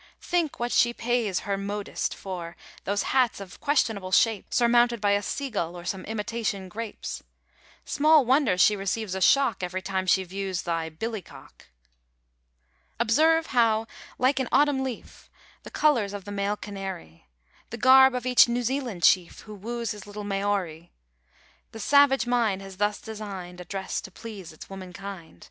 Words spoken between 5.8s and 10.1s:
Some imitation grapes! Small wonder she receives a shock Each time